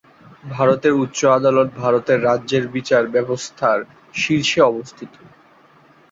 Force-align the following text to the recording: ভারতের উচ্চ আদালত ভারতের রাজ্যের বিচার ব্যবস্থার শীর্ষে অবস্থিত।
ভারতের 0.51 0.93
উচ্চ 0.95 1.19
আদালত 1.31 1.69
ভারতের 1.77 2.19
রাজ্যের 2.23 2.65
বিচার 2.67 3.03
ব্যবস্থার 3.07 3.79
শীর্ষে 4.13 4.59
অবস্থিত। 4.63 5.13